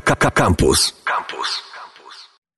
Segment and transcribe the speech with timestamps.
[0.00, 1.02] Campus.
[1.04, 1.62] Campus.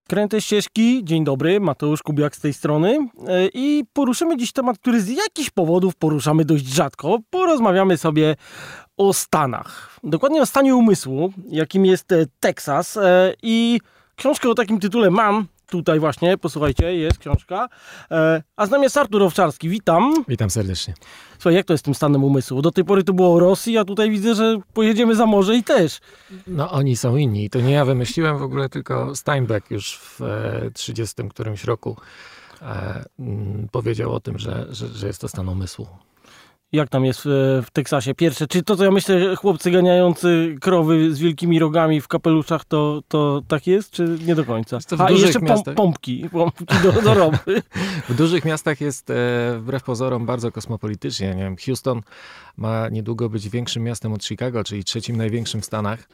[0.09, 5.01] Kręte ścieżki, dzień dobry, Mateusz Kubiak z tej strony E, i poruszymy dziś temat, który
[5.01, 7.19] z jakichś powodów poruszamy dość rzadko.
[7.31, 8.37] Porozmawiamy sobie
[8.97, 9.99] o Stanach.
[10.05, 13.81] Dokładnie o stanie umysłu, jakim jest e, Teksas E, i
[14.17, 17.69] książkę o takim tytule mam tutaj właśnie, posłuchajcie, jest książka.
[18.11, 20.25] E, A z nami jest Artur Owczarski, witam.
[20.29, 20.95] Witam serdecznie.
[21.39, 22.63] Słuchaj, jak to jest z tym stanem umysłu?
[22.63, 25.65] Do tej pory to było o Rosji, a tutaj widzę, że pojedziemy za morze i
[25.65, 26.01] też.
[26.47, 27.51] No oni są inni.
[27.51, 31.97] To nie ja wymyśliłem w ogóle, tylko Steinbeck już w e, 30 którymś roku
[32.63, 33.05] e,
[33.73, 35.87] powiedział o tym, że, że, że jest to stan umysłu.
[36.73, 38.15] Jak tam jest w, w Teksasie?
[38.15, 43.03] Pierwsze, czy to, co ja myślę, chłopcy ganiający krowy z wielkimi rogami w kapeluszach, to,
[43.09, 44.79] to tak jest, czy nie do końca?
[44.99, 47.63] A i jeszcze miastach- pompki, pompki do, do roby.
[48.09, 49.15] W dużych miastach jest e,
[49.59, 51.35] wbrew pozorom bardzo kosmopolitycznie.
[51.35, 52.01] Nie wiem, Houston
[52.57, 56.09] ma niedługo być większym miastem od Chicago, czyli trzecim największym w Stanach,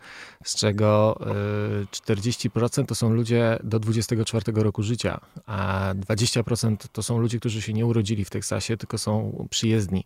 [0.45, 7.19] z czego e, 40% to są ludzie do 24 roku życia, a 20% to są
[7.19, 10.05] ludzie, którzy się nie urodzili w Teksasie, tylko są przyjezdni.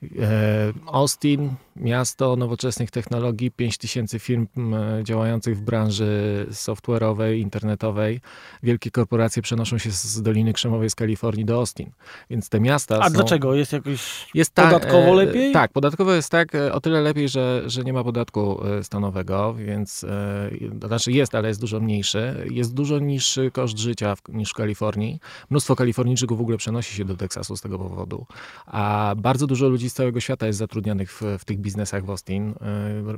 [0.00, 8.20] E, Austin, miasto nowoczesnych technologii, 5000 firm m, działających w branży software'owej, internetowej.
[8.62, 11.90] Wielkie korporacje przenoszą się z Doliny Krzemowej z Kalifornii do Austin.
[12.30, 13.14] Więc te miasta A są...
[13.14, 13.54] dlaczego?
[13.54, 14.26] Jest jakoś...
[14.34, 15.52] Jest ta- Podatkowo e, lepiej?
[15.52, 19.54] Tak, podatkowo jest tak e, o tyle lepiej, że, że nie ma podatku e, stanowego,
[19.54, 20.04] więc
[20.80, 22.46] to znaczy jest, ale jest dużo mniejszy.
[22.50, 25.20] Jest dużo niższy koszt życia w, niż w Kalifornii.
[25.50, 28.26] Mnóstwo Kalifornijczyków w ogóle przenosi się do Teksasu z tego powodu.
[28.66, 32.54] A bardzo dużo ludzi z całego świata jest zatrudnianych w, w tych biznesach w Austin.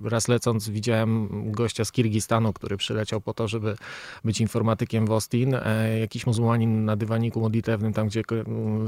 [0.05, 3.77] E, Raz lecąc widziałem gościa z Kirgistanu, który przyleciał po to, żeby
[4.25, 5.55] być informatykiem w Austin.
[5.55, 8.23] E, Jakiś muzułmanin na dywaniku modlitewnym, tam gdzie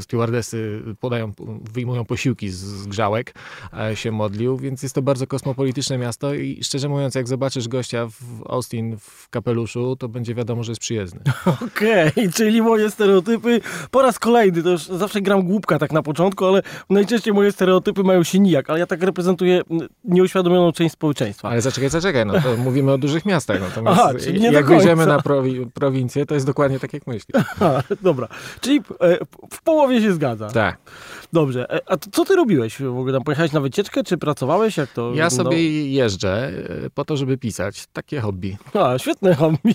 [0.00, 1.32] stewardesy podają,
[1.72, 3.34] wyjmują posiłki z, grzałek,
[3.78, 8.06] e, się modlił, więc jest to bardzo kosmopolityczne miasto i szczerze mówiąc, jak zobaczysz gościa
[8.06, 11.20] w Austin w kapeluszu, to będzie wiadomo, że jest przyjezdny.
[11.66, 16.44] Okej, czyli moje stereotypy po raz kolejny, to już zawsze gram głupka tak na początku,
[16.46, 21.48] ale najczęściej moje stereotypy mają się nijak, ale ja tak reprezentuję mm, nieuświadomioną część społeczeństwa.
[21.48, 25.06] Ale zaczekaj, zaczekaj, no to mówimy o dużych miastach, natomiast Aha, czyli nie jak wyjdziemy
[25.06, 27.36] na prowi- prowincję, to jest dokładnie tak, jak myślisz.
[28.02, 28.28] Dobra,
[28.60, 29.18] czyli e,
[29.50, 30.48] w połowie się zgadza.
[30.50, 30.78] Tak.
[31.32, 32.82] Dobrze, e, a to, co ty robiłeś?
[32.82, 34.76] W ogóle tam pojechałeś na wycieczkę, czy pracowałeś?
[34.76, 35.50] Jak to Ja wyglądało?
[35.50, 36.52] sobie jeżdżę
[36.86, 37.86] e, po to, żeby pisać.
[37.92, 38.56] Takie hobby.
[38.74, 39.74] A, świetne hobby.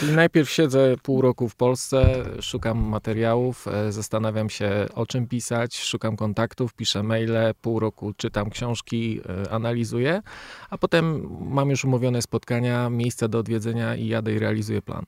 [0.00, 2.06] Czyli najpierw siedzę pół roku w Polsce,
[2.40, 9.11] szukam materiałów, zastanawiam się o czym pisać, szukam kontaktów, piszę maile, pół roku czytam książki,
[9.20, 10.22] e, analizuję,
[10.70, 15.04] a potem mam już umówione spotkania, miejsca do odwiedzenia i jadę i realizuję plan.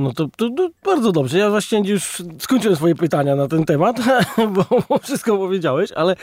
[0.00, 1.38] No to, to, to bardzo dobrze.
[1.38, 3.96] Ja właśnie już skończyłem swoje pytania na ten temat,
[4.54, 6.16] bo, wszystko powiedziałeś, ale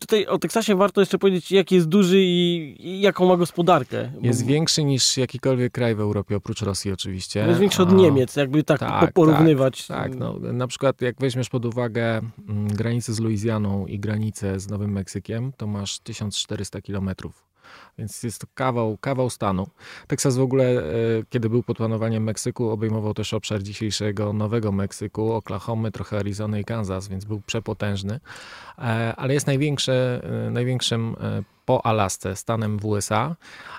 [0.00, 4.10] tutaj o Teksasie warto jeszcze powiedzieć, jaki jest duży i, i jaką ma gospodarkę.
[4.20, 7.46] Jest Bo- większy niż jakikolwiek kraj w Europie, oprócz Rosji oczywiście.
[7.48, 9.86] jest większy od Niemiec, jakby tak, Tak, po- porównywać.
[9.86, 14.70] Tak, no, na przykład jak weźmiesz pod uwagę mm, granicę z Luizjaną i granicę z
[14.70, 17.48] Nowym Meksykiem, to masz 1400 kilometrów.
[17.98, 19.66] Więc jest to kawał, kawał stanu.
[20.06, 20.84] Teksas w ogóle, e,
[21.30, 26.64] kiedy był pod planowaniem Meksyku, obejmował też obszar dzisiejszego Nowego Meksyku, Oklahomy, trochę Arizony i
[26.64, 28.20] Kansas, więc był przepotężny.
[28.78, 28.82] E,
[29.16, 31.16] ale jest e, największym
[31.68, 33.36] po Alasce stanem w USA,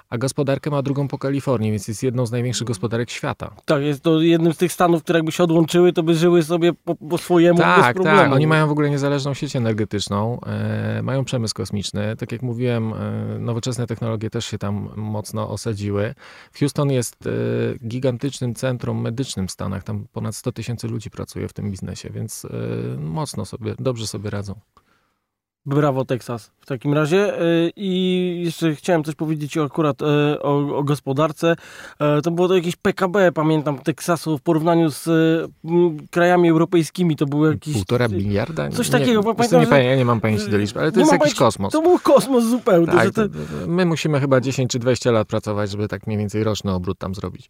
[0.09, 3.51] a gospodarkę ma drugą po Kalifornii, więc jest jedną z największych gospodarek świata.
[3.66, 6.73] Tak, jest to jednym z tych stanów, które jakby się odłączyły, to by żyły sobie
[6.73, 8.31] po, po swojemu Tak, tak.
[8.31, 12.16] Oni mają w ogóle niezależną sieć energetyczną, e, mają przemysł kosmiczny.
[12.16, 16.16] Tak jak mówiłem, e, nowoczesne technologie też się tam mocno osadziły.
[16.59, 19.83] Houston jest e, gigantycznym centrum medycznym w Stanach.
[19.83, 22.50] Tam ponad 100 tysięcy ludzi pracuje w tym biznesie, więc e,
[22.97, 24.56] mocno sobie, dobrze sobie radzą.
[25.75, 26.52] Brawo, Teksas.
[26.62, 27.41] W takim razie.
[27.41, 30.06] y, I jeszcze chciałem coś powiedzieć akurat y,
[30.41, 31.56] o, o gospodarce.
[32.00, 35.09] E, To było to jakieś PKB, pamiętam, Teksasu w porównaniu z
[36.12, 37.16] krajami europejskimi.
[37.16, 37.74] To było jakieś.
[37.74, 38.69] Półtora miliarda?
[38.69, 40.96] coś Nie, takiego, co, pamiętam, nie, że- ja nie mam pamięci do liczb, ale to
[40.97, 41.74] Nie jest jakiś pojęcia- kosmos.
[41.74, 42.91] To był kosmos zupełny.
[42.94, 43.22] Tak, to,
[43.68, 47.16] my musimy chyba 10 czy 20 lat pracować, żeby tak mniej więcej roczny obrót tam
[47.16, 47.47] zrobić.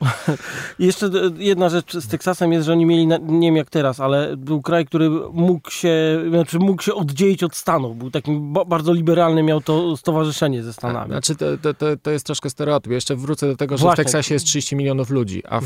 [0.80, 4.00] I jeszcze e, jedna rzecz z Teksasem jest, że oni mieli, nie wiem jak teraz,
[4.00, 7.98] ale był kraj, który mógł się, znaczy mógł się oddzielić od Stanów.
[7.98, 11.12] Był takim ba- bardzo liberalny, miał to stowarzyszenie ze Stanami.
[11.12, 12.92] Znaczy, to, to, to, jest troszkę stereotyp.
[12.92, 14.04] Jeszcze wrócę do tego, że Właśnie.
[14.04, 15.66] w Teksasie jest 30 milionów ludzi, a w,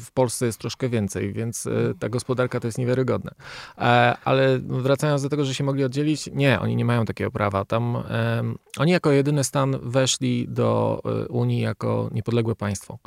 [0.00, 3.30] w Polsce jest troszkę więcej, więc e, ta gospodarka to jest niewiarygodne.
[3.78, 3.82] E,
[4.24, 7.64] Ale wracając do tego, że się mogli oddzielić, nie, oni nie mają takiego prawa.
[7.64, 8.02] Tam
[8.78, 12.98] oni jako jedyny stan weszli do e, Unii jako niepodległe państwo,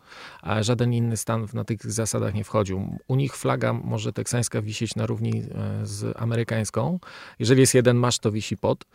[0.42, 2.98] a żaden inny stan na tych zasadach nie wchodził.
[3.07, 5.44] U nich flaga może teksańska wisieć na równi
[5.83, 7.00] z amerykańską.
[7.39, 8.86] Jeżeli jest jeden masz, to wisi pod.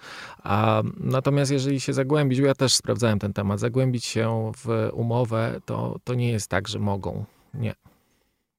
[0.42, 5.60] A, natomiast jeżeli się zagłębić, bo ja też sprawdzałem ten temat, zagłębić się w umowę,
[5.64, 7.24] to, to nie jest tak, że mogą.
[7.54, 7.74] Nie,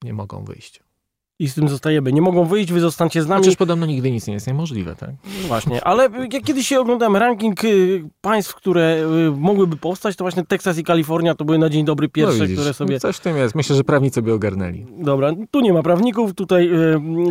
[0.04, 0.91] nie mogą wyjść
[1.42, 2.14] i z tym zostajemy.
[2.14, 3.44] Nie mogą wyjść, wy zostańcie z nami.
[3.44, 5.10] Chociaż podobno nigdy nic nie jest niemożliwe, tak?
[5.42, 8.98] No właśnie, ale jak kiedyś się oglądałem ranking y, państw, które
[9.28, 12.54] y, mogłyby powstać, to właśnie Teksas i Kalifornia to były na dzień dobry pierwsze, no
[12.54, 13.00] które sobie...
[13.00, 13.56] Coś w tym jest.
[13.56, 14.86] Myślę, że prawnicy by ogarnęli.
[14.98, 16.70] Dobra, tu nie ma prawników, tutaj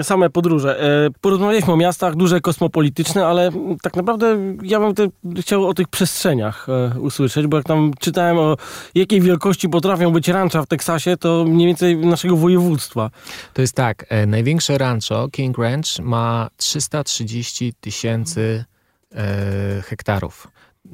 [0.01, 0.81] y, same podróże.
[1.21, 3.51] Porozmawialiśmy o miastach, duże, kosmopolityczne, ale
[3.83, 5.09] tak naprawdę ja bym te,
[5.41, 6.67] chciał o tych przestrzeniach
[6.99, 8.57] usłyszeć, bo jak tam czytałem o
[8.95, 13.11] jakiej wielkości potrafią być rancha w Teksasie, to mniej więcej naszego województwa.
[13.55, 18.65] To jest tak, tak, największe rancho, King Ranch, ma 330 tysięcy
[19.15, 20.49] e, hektarów.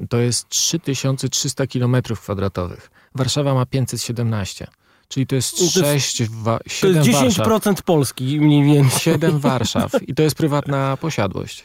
[0.09, 2.91] To jest 3300 kilometrów kwadratowych.
[3.15, 4.67] Warszawa ma 517.
[5.07, 7.83] Czyli to jest 6, wa- 7 To jest 10% Warszaw.
[7.83, 8.99] Polski mniej więcej.
[8.99, 11.63] 7 Warszaw i to jest prywatna posiadłość.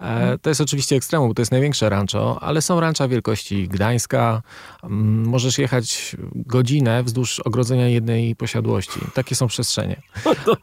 [0.00, 4.42] E, to jest oczywiście ekstremum, bo to jest największe rancho, ale są rancha wielkości Gdańska.
[4.82, 9.00] Mm, możesz jechać godzinę wzdłuż ogrodzenia jednej posiadłości.
[9.14, 10.02] Takie są przestrzenie.
[10.44, 10.56] To,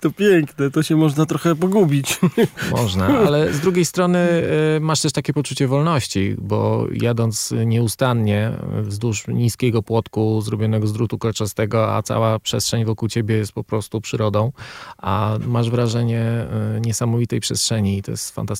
[0.00, 2.20] to piękne, to się można trochę pogubić.
[2.72, 8.52] Można, ale z drugiej strony e, masz też takie poczucie wolności, bo jadąc nieustannie
[8.82, 14.00] wzdłuż niskiego płotku zrobionego z drutu kolczastego, a cała przestrzeń wokół ciebie jest po prostu
[14.00, 14.52] przyrodą,
[14.98, 16.46] a masz wrażenie
[16.76, 18.53] y, niesamowitej przestrzeni i to jest fantastyczne.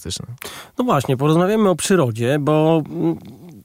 [0.79, 3.19] No właśnie, porozmawiamy o przyrodzie, bo mm,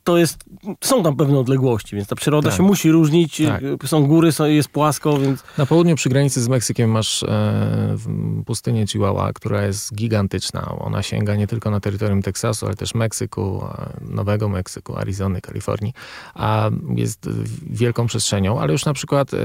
[0.03, 0.43] to jest,
[0.83, 2.57] są tam pewne odległości, więc ta przyroda tak.
[2.57, 3.41] się musi różnić.
[3.45, 3.63] Tak.
[3.85, 5.43] Są góry, jest płasko, więc...
[5.57, 7.97] Na południu przy granicy z Meksykiem masz e,
[8.45, 10.75] pustynię Chihuahua, która jest gigantyczna.
[10.79, 13.63] Ona sięga nie tylko na terytorium Teksasu, ale też Meksyku,
[14.01, 15.93] Nowego Meksyku, Arizony, Kalifornii.
[16.33, 17.29] A jest
[17.69, 19.37] wielką przestrzenią, ale już na przykład e,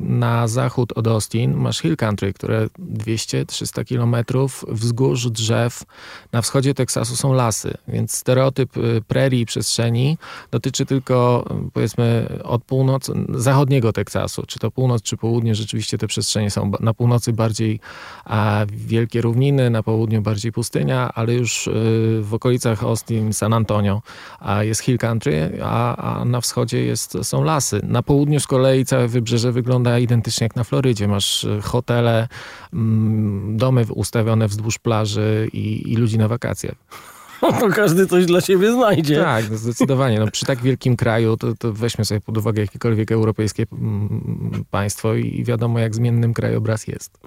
[0.00, 5.82] na zachód od Austin masz Hill Country, które 200-300 kilometrów wzgórz drzew.
[6.32, 10.01] Na wschodzie Teksasu są lasy, więc stereotyp e, prerii przestrzeni
[10.50, 16.50] dotyczy tylko powiedzmy od północy, zachodniego Teksasu, czy to północ, czy południe, rzeczywiście te przestrzenie
[16.50, 17.80] są na północy bardziej
[18.68, 21.70] wielkie równiny, na południu bardziej pustynia, ale już y,
[22.22, 24.02] w okolicach Austin, San Antonio
[24.60, 27.80] jest hill country, a, a na wschodzie jest, są lasy.
[27.82, 31.08] Na południu z kolei całe wybrzeże wygląda identycznie jak na Florydzie.
[31.08, 32.28] Masz y, hotele,
[32.72, 36.74] mm, domy ustawione wzdłuż plaży i, i ludzi na wakacjach.
[37.50, 39.16] To każdy coś dla siebie znajdzie.
[39.16, 40.20] Tak, no zdecydowanie.
[40.20, 45.14] No, przy tak wielkim kraju to, to weźmy sobie pod uwagę jakiekolwiek europejskie mm, państwo
[45.14, 47.18] i wiadomo, jak zmiennym krajobraz jest.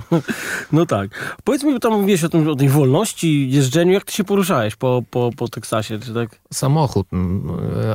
[0.71, 1.35] No tak.
[1.43, 3.91] Powiedz mi, tam mówiłeś o, tym, o tej wolności, jeżdżeniu.
[3.93, 5.99] Jak ty się poruszałeś po, po, po Teksasie?
[5.99, 6.29] Czy tak?
[6.53, 7.07] Samochód.
[7.13, 7.47] Mm,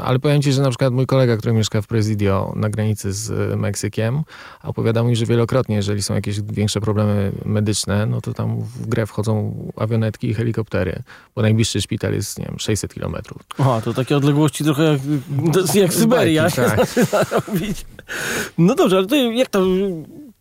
[0.05, 3.57] ale powiem ci, że na przykład mój kolega, który mieszka w Presidio na granicy z
[3.57, 4.23] Meksykiem,
[4.63, 9.07] opowiada mi, że wielokrotnie, jeżeli są jakieś większe problemy medyczne, no to tam w grę
[9.07, 11.03] wchodzą awionetki i helikoptery,
[11.35, 13.43] bo najbliższy szpital jest, nie wiem, 600 kilometrów.
[13.59, 14.99] Aha, to takie odległości trochę
[15.55, 16.57] jak, jak Syberia Bajki,
[17.11, 17.41] tak.
[18.59, 19.67] No dobrze, ale to jak to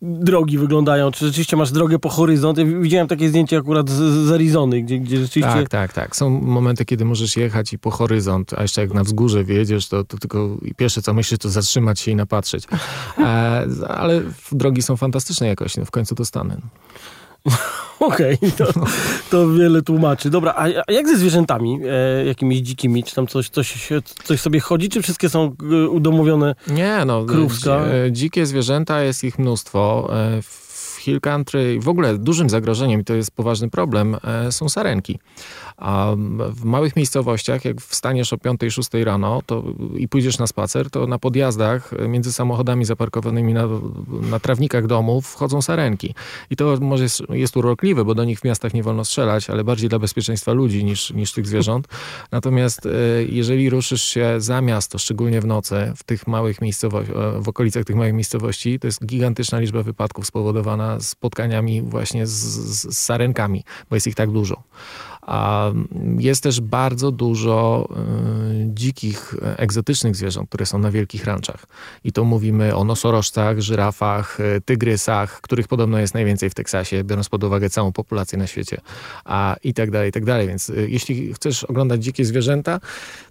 [0.02, 1.10] drogi wyglądają?
[1.10, 2.58] Czy rzeczywiście masz drogę po horyzont?
[2.58, 5.58] Ja widziałem takie zdjęcie akurat z, z Arizony, gdzie, gdzie rzeczywiście...
[5.58, 6.16] Tak, tak, tak.
[6.16, 10.04] Są momenty, kiedy możesz jechać i po horyzont, a jeszcze jak na wzgórze wjedziesz, to,
[10.04, 12.64] to tylko pierwsze co myślisz, to zatrzymać się i napatrzeć.
[13.18, 14.22] E, ale
[14.52, 16.56] drogi są fantastycznej jakości, no w końcu to Stany.
[18.00, 18.72] Okej, okay, to,
[19.30, 20.30] to, wiele tłumaczy.
[20.30, 23.04] Dobra, a jak ze zwierzętami, e, jakimiś dzikimi?
[23.04, 23.88] Czy tam coś, coś,
[24.24, 26.54] coś sobie chodzi, czy wszystkie są e, udomowione?
[26.66, 27.80] Nie, no, krówska?
[27.86, 30.10] E, dzikie zwierzęta, jest ich mnóstwo.
[30.12, 30.42] E,
[31.00, 34.16] Hill Country w ogóle dużym zagrożeniem, i to jest poważny problem,
[34.50, 35.18] są sarenki.
[35.76, 39.64] A w małych miejscowościach, jak wstaniesz o 5-6 rano to,
[39.96, 43.68] i pójdziesz na spacer, to na podjazdach między samochodami zaparkowanymi na,
[44.30, 46.14] na trawnikach domów wchodzą sarenki.
[46.50, 49.64] I to może jest, jest urokliwe, bo do nich w miastach nie wolno strzelać, ale
[49.64, 51.88] bardziej dla bezpieczeństwa ludzi niż, niż tych zwierząt.
[52.32, 52.90] Natomiast e,
[53.28, 57.96] jeżeli ruszysz się za miasto, szczególnie w nocy, w tych małych miejscowościach, w okolicach tych
[57.96, 64.06] małych miejscowości, to jest gigantyczna liczba wypadków spowodowana spotkaniami właśnie z, z, sarenkami, bo jest
[64.06, 64.62] ich tak dużo.
[65.22, 65.70] A
[66.18, 67.88] jest też bardzo dużo
[68.62, 71.66] y, dzikich, egzotycznych zwierząt, które są na wielkich ranczach.
[72.04, 77.28] I to mówimy o nosorożcach, żyrafach, y, tygrysach, których podobno jest najwięcej w Teksasie, biorąc
[77.28, 78.80] pod uwagę całą populację na świecie,
[79.24, 80.48] a i tak dalej, i tak dalej.
[80.48, 82.80] Więc y, jeśli chcesz oglądać dzikie zwierzęta,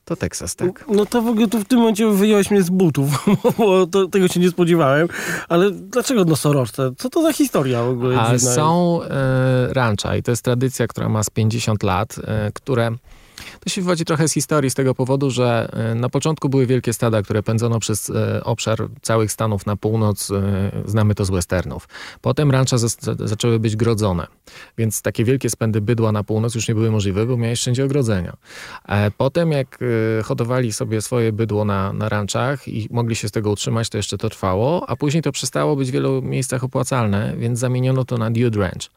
[0.09, 0.85] to Teksas, tak?
[0.87, 3.25] No to w ogóle tu w tym momencie wyjąłeś mnie z butów,
[3.57, 5.07] bo to, tego się nie spodziewałem.
[5.49, 6.91] Ale dlaczego nosorożce?
[6.97, 8.19] Co to za historia w ogóle?
[8.19, 12.91] A są e, i to jest tradycja, która ma z 50 lat, e, które
[13.60, 16.93] To się wywodzi trochę z historii z tego powodu, że e, na początku były wielkie
[16.93, 20.31] stada, które pędzono przez e, obszar całych Stanów na północ.
[20.31, 21.88] E, znamy to z westernów.
[22.22, 22.77] Potem rancha
[23.19, 24.27] zaczęły być grodzone,
[24.77, 28.38] więc takie wielkie spędy bydła na północ już nie były możliwe, bo miałeś wszędzie ogrodzenia.
[29.17, 29.79] Potem jak
[30.24, 34.17] hodowali sobie swoje bydło na, na ranczach i mogli się z tego utrzymać, to jeszcze
[34.17, 38.31] to trwało, a później to przestało być w wielu miejscach opłacalne, więc zamieniono to na
[38.31, 38.89] Dude Ranch.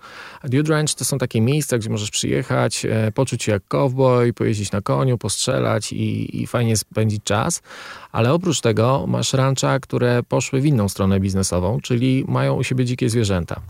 [0.42, 4.72] A Dude Ranch to są takie miejsca, gdzie możesz przyjechać, poczuć się jak cowboy, pojeździć
[4.72, 7.62] na koniu, postrzelać i, i fajnie spędzić czas.
[8.12, 12.84] Ale oprócz tego masz rancha, które poszły w inną stronę biznesową, czyli mają u siebie
[12.84, 13.60] dzikie zwierzęta.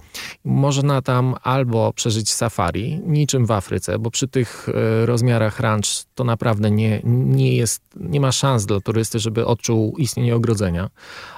[0.44, 6.24] Można tam albo przeżyć safari, niczym w Afryce, bo przy tych e, rozmiarach ranch to
[6.24, 10.90] naprawdę nie, nie jest, nie ma szans dla turysty, żeby odczuł istnienie ogrodzenia.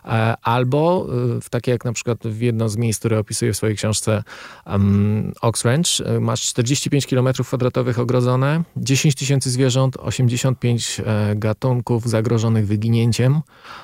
[0.04, 1.06] E, albo
[1.36, 4.22] e, w takie jak na przykład w jedno z miejsc, które opisuję w swojej książce
[4.66, 5.88] um, Ox Ranch,
[6.20, 11.00] masz 45 km kwadratowych ogrodzone, 10 tysięcy zwierząt, 85
[11.36, 12.93] gatunków zagrożonych wyginięciem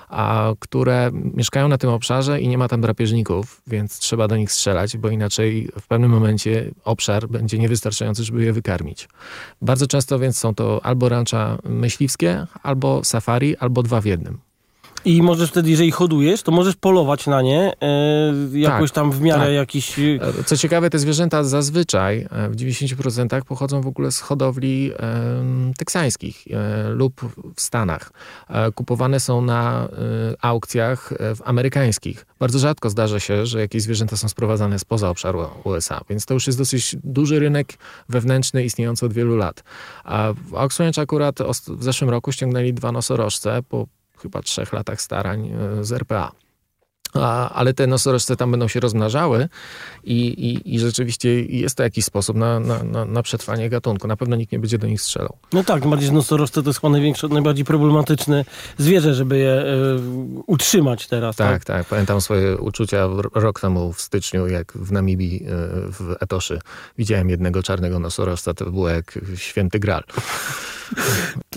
[0.09, 4.53] a które mieszkają na tym obszarze i nie ma tam drapieżników, więc trzeba do nich
[4.53, 9.09] strzelać, bo inaczej w pewnym momencie obszar będzie niewystarczający, żeby je wykarmić.
[9.63, 14.50] Bardzo często więc są to albo rancha myśliwskie, albo safari, albo dwa w jednym.
[15.05, 19.21] I możesz wtedy, jeżeli hodujesz, to możesz polować na nie e, jakoś tak, tam w
[19.21, 19.53] miarę tak.
[19.53, 19.99] jakiś...
[19.99, 25.73] E, co ciekawe, te zwierzęta zazwyczaj e, w 90% pochodzą w ogóle z hodowli e,
[25.79, 27.21] teksańskich e, lub
[27.57, 28.13] w Stanach.
[28.49, 29.89] E, kupowane są na
[30.41, 31.13] aukcjach
[31.45, 32.27] amerykańskich.
[32.39, 36.47] Bardzo rzadko zdarza się, że jakieś zwierzęta są sprowadzane spoza obszaru USA, więc to już
[36.47, 37.75] jest dosyć duży rynek
[38.09, 39.63] wewnętrzny istniejący od wielu lat.
[40.05, 41.39] A w Oxford akurat
[41.69, 43.87] w zeszłym roku ściągnęli dwa nosorożce po
[44.23, 46.33] chyba trzech latach starań e, z RPA.
[47.15, 49.49] A, ale te nosorożce tam będą się rozmnażały
[50.05, 54.09] i, i, i rzeczywiście jest to jakiś sposób na, na, na, na, przetrwanie gatunku.
[54.09, 55.37] Na pewno nikt nie będzie do nich strzelał.
[55.53, 58.45] No tak, bardziej nosorożce to jest chyba największe, najbardziej problematyczne
[58.79, 59.65] zwierzę, żeby je e,
[60.47, 61.37] utrzymać teraz.
[61.37, 65.49] Tak, tak, tak, Pamiętam swoje uczucia rok temu w styczniu, jak w Namibii, e,
[65.93, 66.59] w Etoszy
[66.99, 68.55] widziałem jednego czarnego nosorożca.
[68.55, 70.03] To było jak święty gral.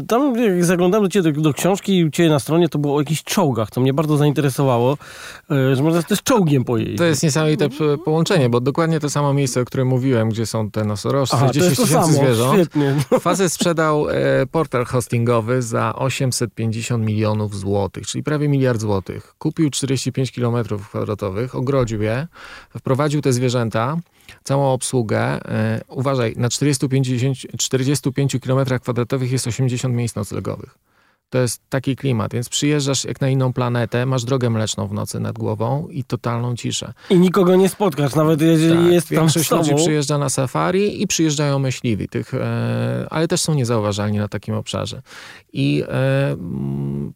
[0.07, 2.95] Tam jak zaglądałem do ciebie do, do, książki i u ciebie na stronie to było
[2.95, 4.97] o jakichś czołgach, co mnie bardzo zainteresowało,
[5.51, 6.97] e, że można też czołgiem pojeździć.
[6.97, 7.69] To jest niesamowite
[8.05, 11.77] połączenie, bo dokładnie to samo miejsce, o którym mówiłem, gdzie są te nosorożce, Aha, 10
[11.77, 12.53] tysięcy zwierząt.
[12.53, 12.95] Świetnie.
[13.19, 14.13] Fazę sprzedał e,
[14.51, 19.35] portal hostingowy za 850 milionów złotych, czyli prawie miliard złotych.
[19.37, 22.27] Kupił 45 kilometrów kwadratowych, ogrodził je,
[22.77, 23.97] wprowadził te zwierzęta,
[24.43, 25.19] całą obsługę.
[25.19, 30.77] E, uważaj, na 45, 45 km kwadratowych jest 80 miejsc noclegowych.
[31.33, 35.19] To jest taki klimat, więc przyjeżdżasz jak na inną planetę, masz drogę mleczną w nocy
[35.19, 36.93] nad głową i totalną ciszę.
[37.09, 41.07] I nikogo nie spotkasz, nawet jeżeli tak, jest tam Większość ludzi przyjeżdża na safari i
[41.07, 45.01] przyjeżdżają myśliwi, tych, e, ale też są niezauważalni na takim obszarze.
[45.53, 46.37] I e,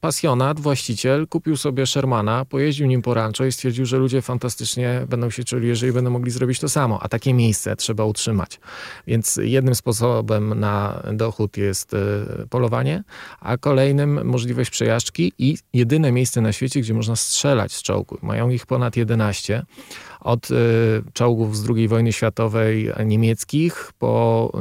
[0.02, 5.30] pasjonat, właściciel, kupił sobie Shermana, pojeździł nim po rancho i stwierdził, że ludzie fantastycznie będą
[5.30, 8.60] się czuli, jeżeli będą mogli zrobić to samo, a takie miejsce trzeba utrzymać.
[9.08, 11.98] Więc jednym sposobem na dochód jest e,
[12.50, 13.04] polowanie,
[13.40, 18.24] a kolejnym możliwość przejażdżki i jedyne miejsce na świecie, gdzie można strzelać z czołgów.
[18.24, 19.66] Mają ich ponad 11.
[20.20, 20.56] Od y,
[21.14, 24.52] czołgów z II wojny światowej niemieckich po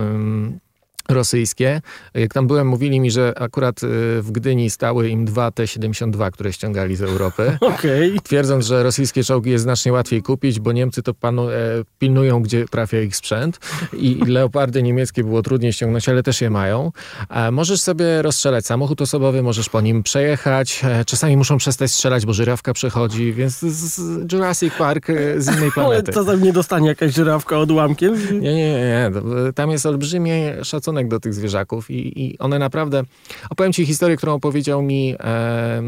[1.09, 1.81] rosyjskie.
[2.15, 3.87] Jak tam byłem, mówili mi, że akurat y,
[4.23, 7.59] w Gdyni stały im dwa T-72, które ściągali z Europy.
[7.77, 8.17] Okay.
[8.23, 11.55] Twierdząc, że rosyjskie czołgi jest znacznie łatwiej kupić, bo Niemcy to panu, e,
[11.99, 13.59] pilnują, gdzie trafia ich sprzęt
[13.93, 16.93] i leopardy niemieckie było trudniej ściągnąć, ale też je mają.
[17.31, 20.81] E, możesz sobie rozstrzelać samochód osobowy, możesz po nim przejechać.
[20.85, 25.73] E, czasami muszą przestać strzelać, bo żyrawka przechodzi, więc z Jurassic Park e, z innej
[25.75, 26.13] planety.
[26.15, 28.41] Ale czasem nie dostanie jakaś żyrawka odłamkiem?
[28.41, 29.11] Nie, nie, nie.
[29.55, 30.31] Tam jest olbrzymi
[30.63, 33.03] szacunek szacunek do tych zwierzaków i, i one naprawdę...
[33.51, 35.83] Opowiem ci historię, którą opowiedział mi e,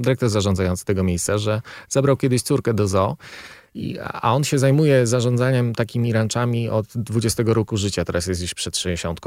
[0.00, 3.16] dyrektor zarządzający tego miejsca, że zabrał kiedyś córkę do zoo
[3.74, 8.54] i, a on się zajmuje zarządzaniem takimi ranczami od 20 roku życia, teraz jest gdzieś
[8.54, 9.20] przed 60.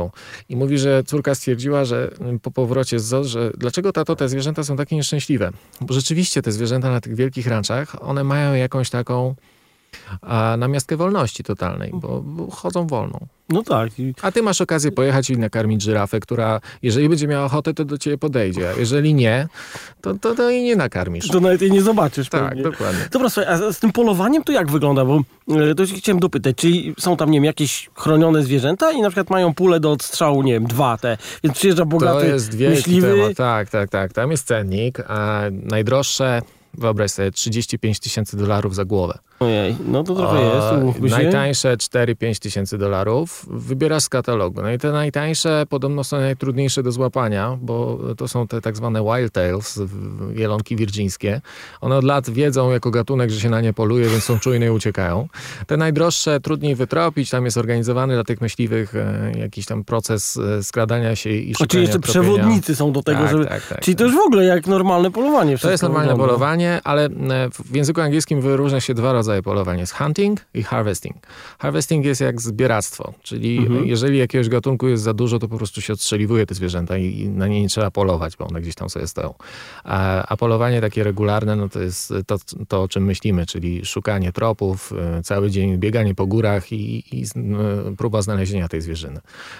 [0.49, 2.11] I mówi, że córka stwierdziła, że
[2.41, 5.51] po powrocie z zoo, że dlaczego tato te zwierzęta są takie nieszczęśliwe?
[5.81, 9.35] Bo rzeczywiście te zwierzęta na tych wielkich ranczach, one mają jakąś taką
[10.21, 13.27] a na miastkę wolności totalnej, bo, bo chodzą wolną.
[13.49, 13.89] No tak.
[14.21, 17.97] A ty masz okazję pojechać i nakarmić żyrafę, która jeżeli będzie miała ochotę, to do
[17.97, 18.69] ciebie podejdzie.
[18.69, 19.47] A jeżeli nie,
[20.01, 21.27] to, to, to jej nie nakarmisz.
[21.27, 22.29] To nawet jej nie zobaczysz.
[22.29, 22.63] Tak, pewnie.
[22.63, 22.99] dokładnie.
[23.11, 25.05] Dobra, słuchaj, a z tym polowaniem to jak wygląda?
[25.05, 29.01] Bo e, to się chciałem dopytać, czyli są tam, nie wiem, jakieś chronione zwierzęta i
[29.01, 32.59] na przykład mają pulę do odstrzału, nie wiem, dwa te, więc przyjeżdża bogaty To jest
[32.59, 33.07] myśliwy.
[33.07, 34.13] temat, tak, tak, tak.
[34.13, 36.41] Tam jest cennik, a najdroższe,
[36.73, 39.17] wyobraź sobie, 35 tysięcy dolarów za głowę.
[39.39, 40.99] Ojej, no to trochę jest.
[41.11, 43.45] Najtańsze 4-5 tysięcy dolarów.
[43.49, 44.61] Wybierasz z katalogu.
[44.61, 49.03] No i te najtańsze podobno są najtrudniejsze do złapania, bo to są te tak zwane
[49.03, 49.79] wild tails,
[50.35, 51.41] jelonki wirdzińskie.
[51.81, 54.69] One od lat wiedzą jako gatunek, że się na nie poluje, więc są czujne i
[54.69, 55.27] uciekają.
[55.67, 57.29] Te najdroższe trudniej wytropić.
[57.29, 61.65] Tam jest organizowany dla tych myśliwych e, jakiś tam proces e, skradania się i szukania
[61.65, 62.23] Oczywiście tropienia.
[62.23, 63.45] przewodnicy są do tego, Tak, żeby...
[63.45, 63.99] tak, tak, Czyli tak.
[63.99, 66.33] to już w ogóle jak normalne polowanie To jest normalne wygląda.
[66.61, 69.79] Polowanie, ale e, w języku angielskim wyróżnia się dwa rodzaje polowań.
[69.79, 71.15] Jest hunting i harvesting.
[71.59, 73.85] Harvesting jest jak zbieractwo, czyli Mhm.
[73.85, 77.47] jeżeli jakiegoś gatunku jest za dużo, to po prostu się odstrzeliwuje te zwierzęta i na
[77.47, 79.33] nie nie trzeba polować, bo one gdzieś tam sobie stoją.
[79.83, 82.37] A, a polowanie takie regularne, no to jest to,
[82.67, 87.25] to, o czym myślimy, czyli szukanie tropów, e, cały dzień bieganie po górach i, i
[87.97, 89.19] próba znalezienia tej zwierzyny.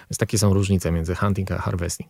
[0.10, 2.10] Więc takie są różnice między hunting a harvesting.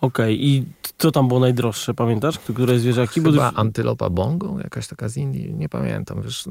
[0.00, 0.64] Okej, i
[0.98, 2.38] co tam było najdroższe, pamiętasz?
[2.38, 3.20] Które zwierzaki?
[3.20, 6.22] Bo Chyba antylopa bongo, jakaś taka z Indii, nie pamiętam.
[6.22, 6.44] Wiesz,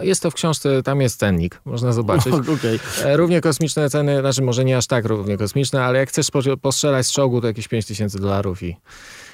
[0.00, 2.32] jest to w książce, tam jest cennik, można zobaczyć.
[2.58, 2.78] Okej.
[3.04, 6.56] E, Równie kosmiczne ceny, znaczy może nie aż tak równie kosmiczne, ale jak chcesz po-
[6.56, 8.76] postrzelać z czołgu, to jakieś 5 tysięcy dolarów i,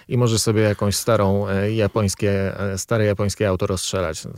[0.08, 4.24] i możesz sobie jakąś starą e, japońskie, e, stare japońskie auto rozstrzelać.
[4.24, 4.30] No.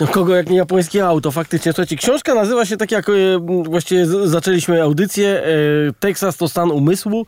[0.00, 1.72] No kogo jak nie japońskie auto, faktycznie.
[1.72, 3.06] Słuchajcie, książka nazywa się tak jak
[3.64, 5.42] właściwie zaczęliśmy audycję.
[6.00, 7.26] Teksas to stan umysłu.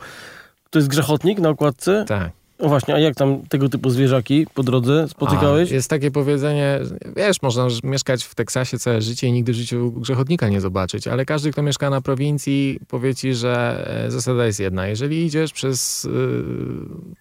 [0.76, 2.04] To jest grzechotnik na okładce.
[2.08, 2.32] tak.
[2.58, 5.72] O właśnie, a jak tam tego typu zwierzaki po drodze spotykałeś?
[5.72, 6.80] A, jest takie powiedzenie,
[7.16, 11.24] wiesz, można mieszkać w Teksasie całe życie i nigdy w życiu grzechotnika nie zobaczyć, ale
[11.24, 14.86] każdy, kto mieszka na prowincji, powie ci, że e, zasada jest jedna.
[14.86, 16.10] Jeżeli idziesz przez y,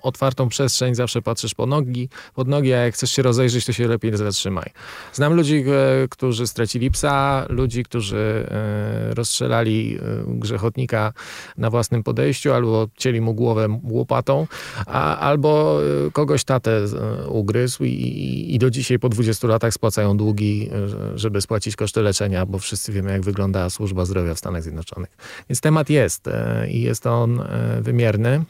[0.02, 3.88] otwartą przestrzeń, zawsze patrzysz po nogi, pod nogi, a jak chcesz się rozejrzeć, to się
[3.88, 4.70] lepiej zatrzymaj.
[5.14, 11.14] Znam ludzi, e, którzy stracili psa, ludzi, którzy e, rozstrzelali grzechotnika
[11.58, 14.48] na własnym podejściu, albo cieli mu głowę łopatą,
[14.86, 16.86] a, albo y, kogoś tatę
[17.24, 20.70] y, ugryzł i, i, i do dzisiaj po 20 latach spłacają długi,
[21.14, 25.18] y, żeby spłacić koszty leczenia, bo wszyscy wiemy, jak wygląda służba zdrowia w Stanach Zjednoczonych.
[25.50, 26.26] Więc temat jest
[26.70, 27.42] i jest on
[27.82, 28.44] wymierny.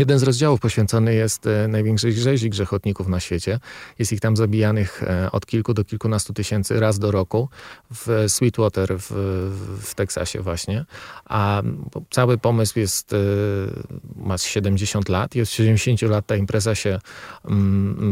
[0.00, 3.58] Jeden z rozdziałów poświęcony jest e, największej rzezi grzechotników na świecie.
[3.98, 7.48] Jest ich tam zabijanych e, od kilku do kilkunastu tysięcy raz do roku
[7.90, 9.10] w Sweetwater w,
[9.82, 10.84] w Teksasie właśnie.
[11.24, 11.62] A
[12.10, 13.16] cały pomysł jest, e,
[14.16, 16.98] ma 70 lat i od 70 lat ta impreza się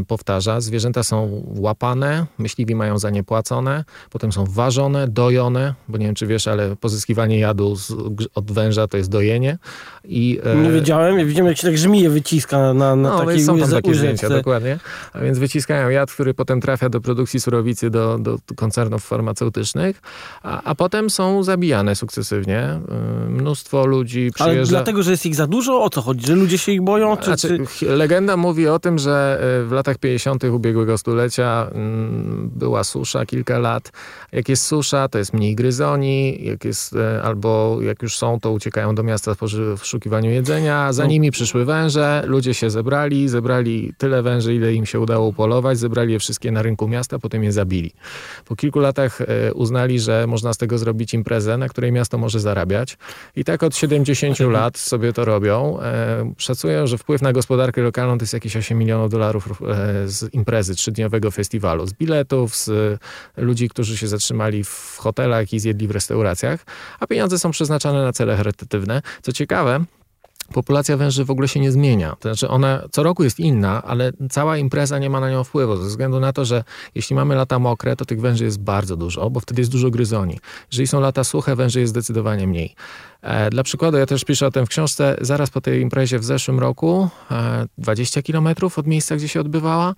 [0.09, 0.61] powtarza.
[0.61, 6.15] Zwierzęta są łapane, myśliwi mają za nie płacone, potem są ważone, dojone, bo nie wiem
[6.15, 7.93] czy wiesz, ale pozyskiwanie jadu z,
[8.35, 9.59] od węża to jest dojenie.
[10.05, 13.59] I, Nie wiedziałem, ja widziałem jak się tak żmije wyciska na, na, no, takiej są
[13.59, 14.29] tam takie zdjęcia, łyżeczce.
[14.29, 14.79] dokładnie.
[15.13, 20.01] A więc wyciskają jad, który potem trafia do produkcji surowicy, do, do koncernów farmaceutycznych,
[20.43, 22.81] a, a potem są zabijane sukcesywnie.
[23.27, 24.71] Y, Mnóstwo ludzi Ale przyjeżdża...
[24.77, 25.83] dlatego, że jest ich za dużo?
[25.83, 26.27] O co chodzi?
[26.27, 27.17] Że ludzie się ich boją?
[27.17, 27.87] Czy, Znaczy, czy...
[27.97, 30.45] legenda mówi o tym, że y, w latach 50.
[30.45, 33.93] ubiegłego stulecia mm, była susza kilka lat.
[34.33, 38.53] Jak jest susza, to jest mniej gryzoni, jak jest, e, albo jak już są, to
[38.53, 40.93] uciekają do miasta w poszukiwaniu jedzenia.
[40.93, 41.09] Za No.
[41.09, 46.13] nimi przyszły węże, ludzie się zebrali, zebrali tyle węży, ile im się udało upolować, zebrali
[46.13, 47.93] je wszystkie na rynku miasta, potem je zabili.
[48.45, 52.41] Po kilku latach e, uznali, że można z tego zrobić imprezę, na której miasto może
[52.41, 52.99] zarabiać.
[53.37, 55.81] I tak od 70 lat sobie to robią.
[55.81, 60.35] E, Szacują, że wpływ na gospodarkę lokalną to jest jakieś 8 milionów dolarów e, z
[60.35, 61.87] imprezy trzydniowego festiwalu.
[61.87, 62.99] Z biletów, z
[63.37, 66.65] ludzi, którzy się zatrzymali w hotelach i zjedli w restauracjach,
[67.01, 69.03] a pieniądze są przeznaczane na cele charytatywne.
[69.23, 69.85] Co ciekawe,
[70.53, 72.17] populacja węży w ogóle się nie zmienia.
[72.21, 75.77] To znaczy ona co roku jest inna, ale cała impreza nie ma na nią wpływu,
[75.77, 79.31] ze względu na to, że jeśli mamy lata mokre, to tych węży jest bardzo dużo,
[79.31, 80.39] bo wtedy jest dużo gryzoni.
[80.73, 82.75] Jeżeli są lata suche, węży jest zdecydowanie mniej.
[83.23, 86.25] E, Dla przykładu, ja też piszę o tym w książce, zaraz po tej imprezie w
[86.25, 89.95] zeszłym roku, e, 20 kilometrów od miejsca, gdzie się odbywała,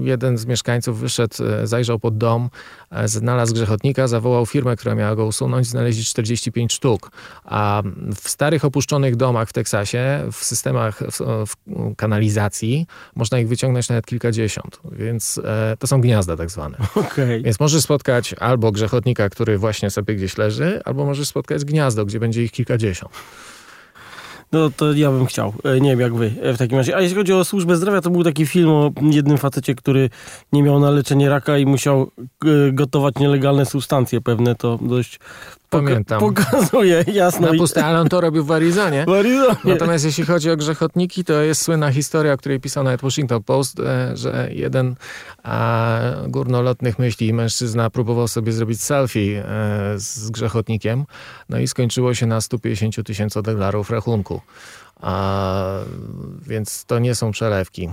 [0.00, 2.50] jeden z mieszkańców wyszedł, e, zajrzał pod dom,
[2.90, 7.10] e, znalazł grzechotnika, zawołał firmę, która miała go usunąć, znaleźli 45 sztuk.
[7.44, 7.82] A
[8.22, 11.02] w starych opuszczonych domach w Teksasie, w systemach
[11.46, 11.54] w,
[11.96, 16.78] kanalizacji, można ich wyciągnąć nawet kilkadziesiąt, więc e, to są gniazda tak zwane.
[16.94, 17.42] Okej.
[17.42, 21.64] Więc możesz spotkać albo grzechotnika, który właśnie sobie gdzieś leży, albo możesz spotkać
[22.04, 23.12] gdzie będzie ich kilkadziesiąt.
[24.52, 25.52] No to ja bym chciał.
[25.64, 26.96] E, Nie wiem jak wy e, w takim razie.
[26.96, 30.10] A jeśli chodzi o służbę zdrowia, to był taki film o jednym facecie, który
[30.52, 34.54] nie miał na leczenie raka i musiał e, gotować nielegalne substancje pewne.
[34.54, 35.18] To dość
[35.70, 36.20] Pamiętam.
[36.20, 37.52] pokazuje jasno.
[37.52, 39.04] Na puste, ale on to robił w Arizonie.
[39.04, 39.56] w Arizonie.
[39.64, 43.80] Natomiast jeśli chodzi o grzechotniki, to jest słynna historia, o której pisał nawet Washington Post,
[43.80, 44.94] e, że jeden
[45.42, 45.98] a,
[46.28, 49.44] górnolotnych myśli mężczyzna próbował sobie zrobić selfie e,
[49.96, 51.04] z grzechotnikiem,
[51.48, 54.40] no i skończyło się na 150 tysięcy dolarów rachunku.
[55.00, 55.78] A,
[56.46, 57.88] więc to nie są przelewki.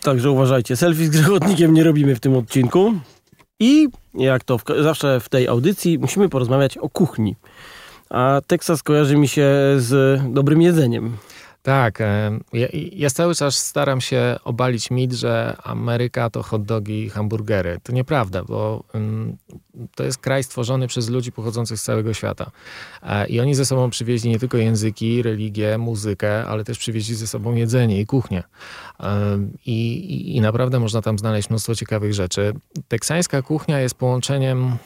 [0.00, 0.76] Także uważajcie.
[0.76, 2.94] Selfie z grzechotnikiem nie robimy w tym odcinku.
[3.60, 7.36] I jak to w, zawsze w tej audycji, musimy porozmawiać o kuchni.
[8.10, 11.16] A Teksas kojarzy mi się z dobrym jedzeniem.
[11.68, 11.98] Tak,
[12.52, 17.78] ja, ja, cały czas staram się obalić mit, że Ameryka to hot dogi i hamburgery.
[17.82, 18.84] To nieprawda, bo
[19.94, 22.50] to jest kraj stworzony przez ludzi pochodzących z całego świata.
[23.02, 27.26] E, I oni ze sobą przywieźli nie tylko języki, religię, muzykę, ale też przywieźli ze
[27.26, 28.42] sobą jedzenie i kuchnię.
[29.66, 32.52] I, i, i naprawdę można tam znaleźć mnóstwo ciekawych rzeczy.
[32.88, 34.76] Teksańska kuchnia jest połączeniem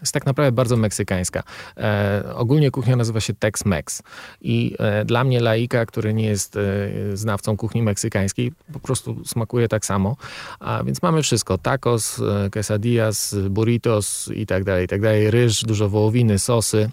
[0.00, 1.42] jest tak naprawdę bardzo meksykańska.
[1.76, 4.02] E, ogólnie kuchnia nazywa się Tex-Mex
[4.40, 6.60] i e, dla mnie laika, który nie jest e,
[7.16, 10.16] znawcą kuchni meksykańskiej, po prostu smakuje tak samo.
[10.60, 11.58] A więc mamy wszystko.
[11.58, 15.30] Tacos, e, quesadillas, burritos i tak dalej, i tak dalej.
[15.30, 16.90] Ryż, dużo wołowiny, sosy.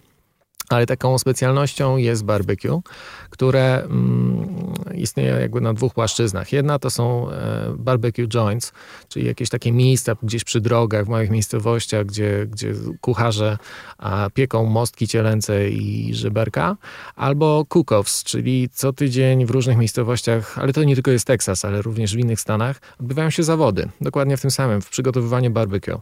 [0.69, 2.82] Ale taką specjalnością jest barbecue,
[3.30, 6.54] które mm, istnieje jakby na dwóch płaszczyznach.
[6.54, 8.71] Jedna to są e, barbecue joints,
[9.08, 13.58] czyli jakieś takie miejsca gdzieś przy drogach, w małych miejscowościach, gdzie, gdzie kucharze
[14.34, 16.78] pieką mostki cielęce i żeberka,
[17.15, 21.82] albo cook-offs, czyli co tydzień w różnych miejscowościach, ale to nie tylko jest Teksas, ale
[21.82, 26.02] również w innych stanach, odbywają się zawody, dokładnie w tym samym, w przygotowywaniu barbecue.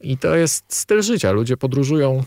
[0.00, 1.32] I to jest styl życia.
[1.32, 2.24] Ludzie podróżują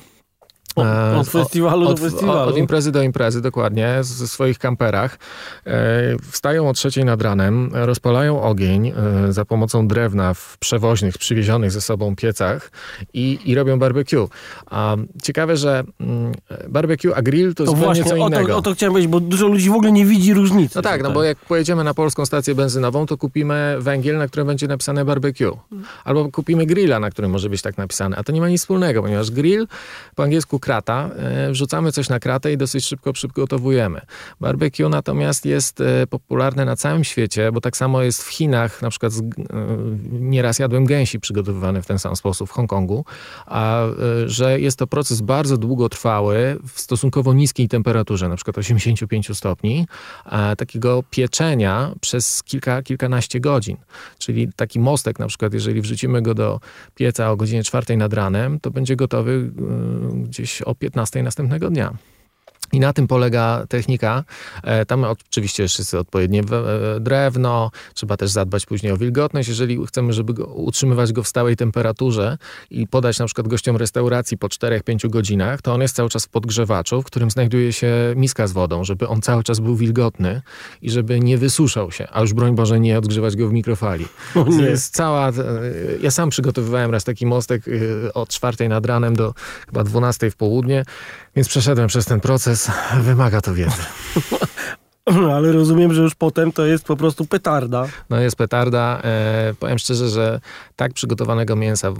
[0.75, 2.49] od, od festiwalu od, do festiwalu.
[2.49, 5.17] Od, imprezy do imprezy, dokładnie, ze swoich kamperach.
[5.65, 8.93] E, wstają o trzeciej nad ranem, rozpalają ogień e,
[9.33, 12.71] za pomocą drewna w przewoźnych, przywiezionych ze sobą piecach
[13.13, 14.29] i, i robią barbecue.
[14.65, 16.31] A ciekawe, że mm,
[16.69, 18.45] barbecue a grill to, to zupełnie właśnie, co innego.
[18.45, 20.75] O to, o to chciałem powiedzieć, bo dużo ludzi w ogóle nie widzi różnicy.
[20.75, 24.47] No tak, no bo jak pojedziemy na polską stację benzynową, to kupimy węgiel, na którym
[24.47, 25.57] będzie napisane barbecue.
[26.03, 28.17] Albo kupimy grilla, na którym może być tak napisane.
[28.17, 29.67] A to nie ma nic wspólnego, ponieważ grill
[30.15, 34.01] po angielsku krata, e, wrzucamy coś na kratę i dosyć szybko przygotowujemy.
[34.41, 38.89] Barbecue natomiast jest e, popularne na całym świecie, bo tak samo jest w Chinach, na
[38.89, 39.17] przykład e,
[40.11, 43.05] nieraz jadłem gęsi przygotowywane w ten sam sposób w Hongkongu,
[43.45, 43.83] a
[44.25, 49.87] że jest to proces bardzo długotrwały w stosunkowo niskiej temperaturze, na przykład 85 stopni,
[50.57, 53.77] takiego pieczenia przez kilka, kilkanaście godzin.
[54.17, 56.59] Czyli taki mostek na przykład, jeżeli wrzucimy go do
[56.95, 59.51] pieca o godzinie 4 nad ranem, to będzie gotowy
[60.23, 61.93] gdzieś o 15 następnego dnia.
[62.73, 64.23] I na tym polega technika.
[64.63, 69.49] E, tam oczywiście jest odpowiednie e, drewno, trzeba też zadbać później o wilgotność.
[69.49, 72.37] Jeżeli chcemy, żeby go, utrzymywać go w stałej temperaturze
[72.69, 76.29] i podać na przykład gościom restauracji po 4-5 godzinach, to on jest cały czas w
[76.29, 80.41] podgrzewaczu, w którym znajduje się miska z wodą, żeby on cały czas był wilgotny
[80.81, 84.05] i żeby nie wysuszał się, a już broń Boże nie odgrzewać go w mikrofali.
[84.33, 85.29] To jest cała...
[85.29, 85.33] E,
[86.01, 87.63] ja sam przygotowywałem raz taki mostek
[88.13, 89.33] od 4 nad ranem do
[89.65, 90.85] chyba 12 w południe,
[91.35, 92.54] więc przeszedłem przez ten proces.
[93.01, 93.83] Wymaga to wiedzy.
[95.33, 97.87] Ale rozumiem, że już potem to jest po prostu petarda.
[98.09, 99.01] No jest petarda.
[99.03, 100.39] E, powiem szczerze, że
[100.75, 101.93] tak przygotowanego mięsa,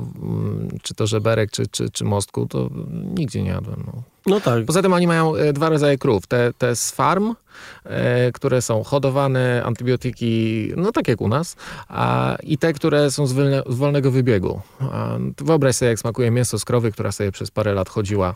[0.81, 2.69] czy to żeberek, czy, czy, czy mostku, to
[3.15, 3.83] nigdzie nie jadłem.
[3.87, 4.01] No.
[4.25, 4.65] No tak.
[4.65, 6.27] Poza tym oni mają e, dwa rodzaje krów.
[6.27, 7.35] Te, te z farm,
[7.83, 11.55] e, które są hodowane, antybiotyki, no tak jak u nas,
[11.89, 13.33] a, i te, które są z,
[13.69, 14.61] z wolnego wybiegu.
[14.81, 18.35] A, wyobraź sobie, jak smakuje mięso z krowy, która sobie przez parę lat chodziła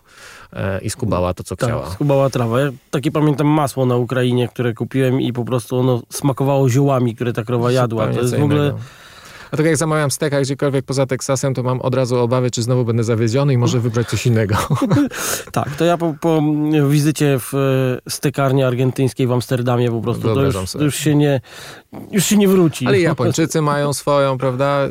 [0.53, 1.89] e, i skubała to, co tak, chciała.
[1.89, 2.61] skubała trawę.
[2.61, 7.33] Ja takie pamiętam masło na Ukrainie, które kupiłem i po prostu ono smakowało ziołami, które
[7.33, 8.07] ta krowa jadła.
[8.07, 8.67] To jest w ogóle...
[8.67, 8.79] Innego
[9.51, 12.85] a tak jak zamawiam steka gdziekolwiek poza Teksasem, to mam od razu obawy, czy znowu
[12.85, 14.55] będę zawiedziony i może wybrać coś innego.
[15.51, 16.41] tak, to ja po, po
[16.89, 21.41] wizycie w e, stekarni argentyńskiej w Amsterdamie po prostu to już, to już, się nie
[22.11, 22.87] już się nie wróci.
[22.87, 24.65] Ale Japończycy mają swoją, prawda?
[24.65, 24.89] E,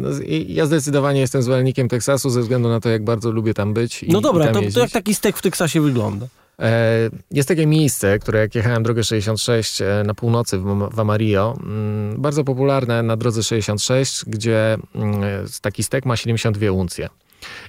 [0.00, 0.08] no,
[0.48, 4.02] ja zdecydowanie jestem zwolennikiem Teksasu ze względu na to, jak bardzo lubię tam być.
[4.02, 6.26] I, no dobra, tam to, to jak taki stek w Teksasie wygląda?
[6.62, 10.58] E, jest takie miejsce, które jak jechałem drogę 66 e, na północy
[10.92, 15.22] w Amarillo, mm, bardzo popularne na drodze 66, gdzie mm,
[15.62, 17.08] taki stek ma 72 uncje.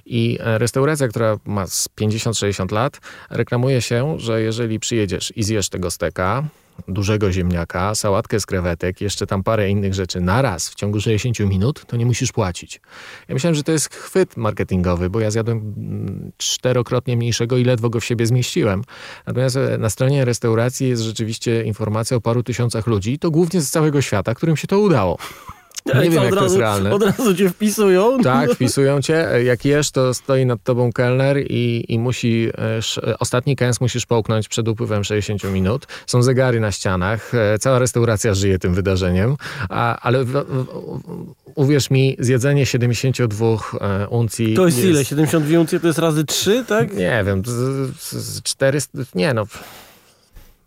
[0.06, 3.00] I e, restauracja, która ma 50-60 lat,
[3.30, 6.44] reklamuje się, że jeżeli przyjedziesz i zjesz tego steka,
[6.88, 11.40] dużego ziemniaka, sałatkę z krewetek, jeszcze tam parę innych rzeczy na raz w ciągu 60
[11.40, 12.80] minut, to nie musisz płacić.
[13.28, 17.90] Ja myślałem, że to jest chwyt marketingowy, bo ja zjadłem mm, czterokrotnie mniejszego i ledwo
[17.90, 18.82] go w siebie zmieściłem.
[19.26, 23.70] Natomiast e, na stronie restauracji jest rzeczywiście informacja o paru tysiącach ludzi, to głównie z
[23.70, 25.18] całego świata, którym się to udało.
[25.86, 26.90] Nie wiem, jak razu, to jest realne.
[26.92, 28.18] Od razu cię wpisują?
[28.22, 29.28] Tak, wpisują cię.
[29.44, 32.48] Jak jesz, to stoi nad tobą kelner i, i musi,
[33.06, 35.86] e, ostatni kęs musisz połknąć przed upływem 60 minut.
[36.06, 37.34] Są zegary na ścianach.
[37.34, 39.36] E, cała restauracja żyje tym wydarzeniem.
[39.68, 40.66] A, ale w, w,
[41.54, 44.54] uwierz mi, zjedzenie 72 e, uncji...
[44.54, 45.04] To jest, jest ile?
[45.04, 46.94] 72 uncje to jest razy 3, tak?
[46.94, 47.50] Nie wiem, z,
[48.00, 48.98] z 400...
[49.14, 49.46] Nie no,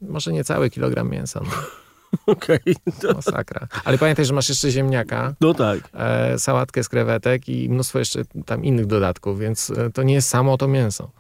[0.02, 1.42] może nie cały kilogram mięsa.
[1.44, 1.83] No.
[2.26, 2.60] Okej.
[2.98, 3.14] Okay.
[3.14, 3.68] Masakra.
[3.84, 5.34] Ale pamiętaj, że masz jeszcze ziemniaka.
[5.42, 5.80] No tak.
[5.94, 10.30] E, sałatkę z krewetek i mnóstwo jeszcze tam innych dodatków, więc e, to nie jest
[10.30, 11.12] samo to mięso.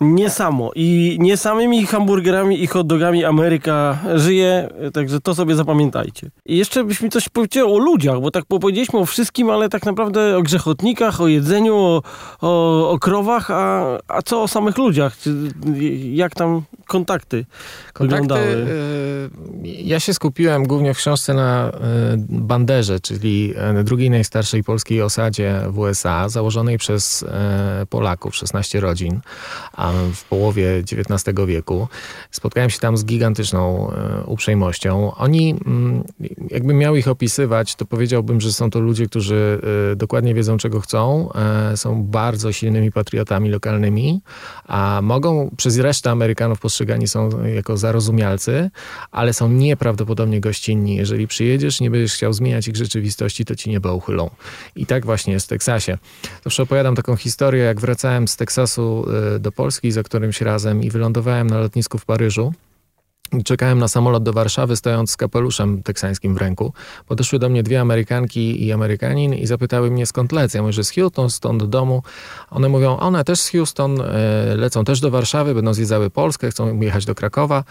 [0.00, 0.70] Nie samo.
[0.74, 6.30] I nie samymi hamburgerami i hot dogami Ameryka żyje, także to sobie zapamiętajcie.
[6.46, 9.86] I jeszcze byś mi coś powiedział o ludziach, bo tak powiedzieliśmy o wszystkim, ale tak
[9.86, 12.02] naprawdę o grzechotnikach, o jedzeniu, o,
[12.40, 15.16] o, o krowach, a, a co o samych ludziach?
[16.12, 17.46] Jak tam kontakty,
[17.92, 18.46] kontakty wyglądały?
[18.46, 19.30] Y,
[19.64, 21.72] ja się skupiłem głównie w książce na y,
[22.28, 27.24] Banderze, czyli y, drugiej najstarszej polskiej osadzie w USA, założonej przez
[27.90, 29.20] Polaków, 16 rodzin,
[29.72, 31.88] a w połowie XIX wieku.
[32.30, 33.92] Spotkałem się tam z gigantyczną
[34.26, 35.14] uprzejmością.
[35.14, 36.04] Oni, mm,
[36.50, 39.60] jakbym miał ich opisywać, to powiedziałbym, że są to ludzie, którzy
[39.96, 41.28] dokładnie wiedzą, czego chcą,
[41.76, 44.20] są bardzo silnymi patriotami lokalnymi,
[44.64, 48.70] a mogą przez resztę Amerykanów postrzegani są jako zarozumialcy,
[49.10, 50.96] ale są nieprawdopodobnie gościnni.
[50.96, 54.30] Jeżeli przyjedziesz, nie będziesz chciał zmieniać ich rzeczywistości, to ci nieba uchylą.
[54.76, 55.98] I tak właśnie jest w Teksasie.
[56.44, 59.06] Zawsze opowiadam taką historię, jak wracałem z Teksasu
[59.40, 62.52] do Polski za którymś razem i wylądowałem na lotnisku w Paryżu.
[63.44, 66.72] Czekałem na samolot do Warszawy, stojąc z kapeluszem teksańskim w ręku.
[67.06, 70.58] Podeszły do mnie dwie Amerykanki i Amerykanin i zapytały mnie skąd lecę.
[70.58, 72.02] Ja mówię, że z Houston, stąd do domu.
[72.50, 74.04] One mówią, one też z Houston, e,
[74.56, 77.64] lecą też do Warszawy, będą zwiedzały Polskę, chcą jechać do Krakowa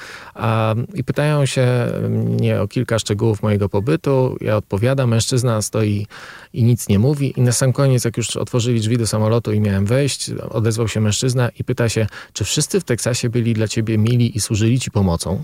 [0.93, 1.67] i pytają się
[2.10, 4.38] mnie o kilka szczegółów mojego pobytu.
[4.41, 6.08] Ja odpowiadam, mężczyzna stoi
[6.54, 9.60] i nic nie mówi i na sam koniec, jak już otworzyli drzwi do samolotu i
[9.60, 13.98] miałem wejść, odezwał się mężczyzna i pyta się, czy wszyscy w Teksasie byli dla ciebie
[13.98, 15.43] mili i służyli ci pomocą?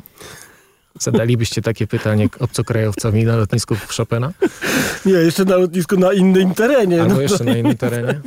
[1.00, 4.32] Zadalibyście takie pytanie obcokrajowcowi na lotnisku w Chopina?
[5.06, 7.02] Nie, jeszcze na lotnisku na innym terenie.
[7.02, 8.22] Albo no jeszcze na innym terenie.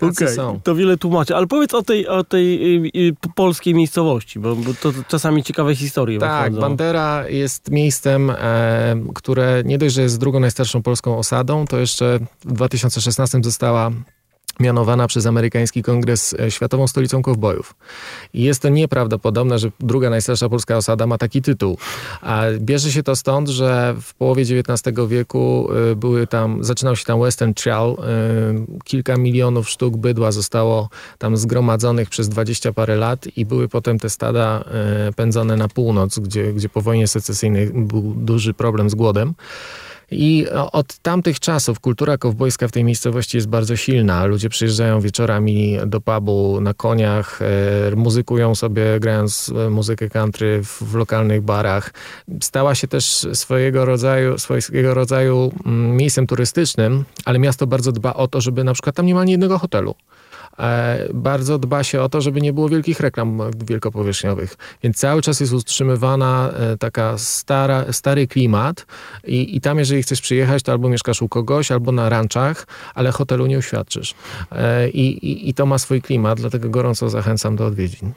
[0.00, 1.36] Okej, okay, to wiele tłumaczy.
[1.36, 5.76] Ale powiedz o tej, o tej y, y, polskiej miejscowości, bo, bo, to czasami ciekawe
[5.76, 6.68] historie Tak, wychodzą.
[6.68, 12.18] Bandera jest miejscem, e, które nie dość, że jest drugą najstarszą polską osadą, to jeszcze
[12.44, 13.90] w 2016 została
[14.60, 17.74] mianowana przez amerykański kongres e, światową stolicą kowbojów.
[18.34, 21.78] I jest to nieprawdopodobne, że druga najstarsza polska osada ma taki tytuł.
[22.22, 27.04] A bierze się to stąd, że w połowie XIX wieku e, były tam, zaczynał się
[27.04, 27.92] tam Western Trail.
[27.92, 27.94] E,
[28.84, 30.88] kilka milionów sztuk bydła zostało
[31.18, 34.64] tam zgromadzonych przez dwadzieścia parę lat i były potem te stada
[35.16, 39.34] pędzone na północ, gdzie, gdzie po wojnie secesyjnej był duży problem z głodem.
[40.12, 44.24] I od tamtych czasów kultura kowbojska w tej miejscowości jest bardzo silna.
[44.24, 50.82] Ludzie przyjeżdżają wieczorami do pubu na koniach, e, muzykują sobie, grając e, muzykę country w,
[50.82, 51.92] w lokalnych barach.
[52.40, 58.28] Stała się też swojego rodzaju, swojego rodzaju mm, miejscem turystycznym, ale miasto bardzo dba o
[58.28, 59.94] to, żeby na przykład tam nie ma ani jednego hotelu.
[60.58, 64.56] E, bardzo dba się o to, żeby nie było wielkich reklam wielkopowierzchniowych.
[64.82, 68.86] Więc cały czas jest utrzymywana e, taka stara, stary klimat
[69.24, 73.12] i, i tam jeżeli chcesz przyjechać, to albo mieszkasz u kogoś, albo na ranczach, ale
[73.12, 74.14] hotelu nie uświadczysz.
[74.52, 78.12] E, I, i, i to ma swój klimat, dlatego gorąco zachęcam do odwiedzin.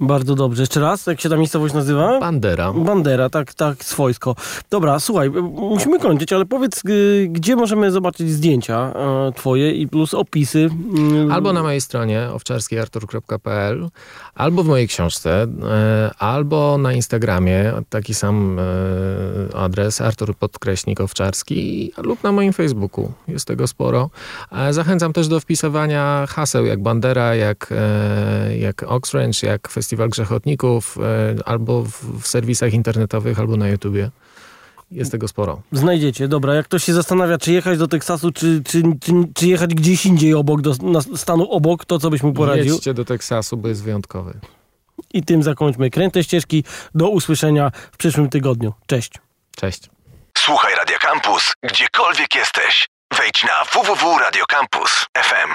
[0.00, 0.62] Bardzo dobrze.
[0.62, 2.20] Jeszcze raz, jak się ta miejscowość nazywa?
[2.20, 2.72] Bandera.
[2.72, 4.36] Bandera, tak, tak, swojsko.
[4.70, 6.82] Dobra, słuchaj, musimy kończyć, ale powiedz,
[7.28, 10.70] gdzie możemy zobaczyć zdjęcia e, twoje i plus opisy?
[10.98, 11.32] Mm.
[11.32, 13.88] Albo na mojej stronie owczarskiartur.pl,
[14.34, 21.92] albo w mojej książce, e, albo na Instagramie, taki sam e, adres, Artur Podkreśnik Owczarski,
[21.98, 23.12] lub na moim Facebooku.
[23.28, 24.10] Jest tego sporo.
[24.70, 27.74] Zachęcam też do wpisywania haseł jak Bandera, jak,
[28.58, 34.10] jak Oxrange, jak Festival Festiwal Grzechotników, e, albo w, serwisach internetowych, albo na YouTubie.
[34.90, 35.62] Jest tego sporo.
[35.72, 36.54] Znajdziecie, dobra.
[36.54, 40.34] Jak ktoś się zastanawia, czy jechać do Teksasu, czy, czy, czy, czy jechać gdzieś indziej
[40.34, 42.74] obok, do na stanu obok, to co byś mu poradził?
[42.74, 44.40] Jedźcie do Teksasu, bo jest wyjątkowy.
[45.14, 46.64] I tym zakończmy kręte ścieżki.
[46.94, 48.74] Do usłyszenia w przyszłym tygodniu.
[48.86, 49.12] Cześć.
[49.56, 49.90] Cześć.
[50.38, 52.88] Słuchaj Radio Campus, gdziekolwiek jesteś.
[53.18, 55.50] Wejdź na www.radiocampus.fm.